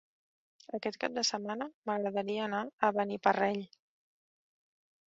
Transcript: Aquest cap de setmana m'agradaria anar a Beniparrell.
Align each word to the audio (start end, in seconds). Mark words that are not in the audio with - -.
Aquest 0.77 0.97
cap 1.03 1.13
de 1.17 1.23
setmana 1.31 1.67
m'agradaria 1.91 2.49
anar 2.49 2.63
a 2.89 2.93
Beniparrell. 2.99 3.65